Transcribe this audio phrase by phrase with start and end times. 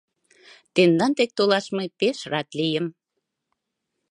[0.73, 2.87] Тендан дек толаш мый пеш рат лийым.